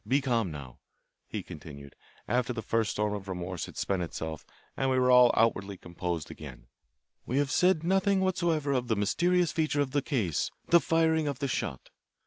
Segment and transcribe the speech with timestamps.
[0.07, 0.49] Be calm.
[0.49, 0.79] Now,"
[1.27, 1.95] he continued,
[2.27, 6.31] after the first storm of remorse had spent itself and we were all outwardly composed
[6.31, 6.65] again,
[7.27, 11.27] "we have said nothing whatever of the most mysterious feature of the case, the firing
[11.27, 11.91] of the shot.